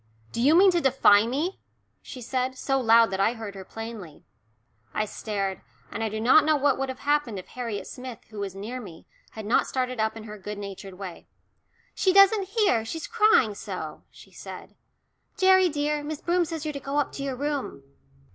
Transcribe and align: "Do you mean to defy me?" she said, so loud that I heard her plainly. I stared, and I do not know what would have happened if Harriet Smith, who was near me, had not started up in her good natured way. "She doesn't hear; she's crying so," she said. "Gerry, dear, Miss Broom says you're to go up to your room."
"Do 0.31 0.41
you 0.41 0.55
mean 0.55 0.71
to 0.71 0.81
defy 0.81 1.27
me?" 1.27 1.59
she 2.01 2.23
said, 2.23 2.57
so 2.57 2.79
loud 2.79 3.11
that 3.11 3.19
I 3.19 3.33
heard 3.33 3.53
her 3.53 3.63
plainly. 3.63 4.25
I 4.95 5.05
stared, 5.05 5.61
and 5.91 6.03
I 6.03 6.09
do 6.09 6.19
not 6.19 6.43
know 6.43 6.55
what 6.55 6.79
would 6.79 6.89
have 6.89 7.01
happened 7.01 7.37
if 7.37 7.49
Harriet 7.49 7.85
Smith, 7.85 8.17
who 8.31 8.39
was 8.39 8.55
near 8.55 8.81
me, 8.81 9.05
had 9.33 9.45
not 9.45 9.67
started 9.67 9.99
up 9.99 10.17
in 10.17 10.23
her 10.23 10.39
good 10.39 10.57
natured 10.57 10.95
way. 10.95 11.27
"She 11.93 12.13
doesn't 12.13 12.49
hear; 12.49 12.83
she's 12.83 13.05
crying 13.05 13.53
so," 13.53 14.01
she 14.09 14.31
said. 14.31 14.73
"Gerry, 15.37 15.69
dear, 15.69 16.03
Miss 16.03 16.19
Broom 16.19 16.45
says 16.45 16.65
you're 16.65 16.73
to 16.73 16.79
go 16.79 16.97
up 16.97 17.11
to 17.11 17.23
your 17.23 17.35
room." 17.35 17.83